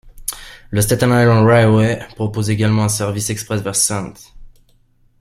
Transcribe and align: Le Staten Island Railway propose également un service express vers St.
Le 0.71 0.81
Staten 0.81 1.11
Island 1.11 1.45
Railway 1.45 2.03
propose 2.15 2.49
également 2.49 2.85
un 2.85 2.89
service 2.89 3.29
express 3.29 3.61
vers 3.61 3.75
St. 3.75 4.33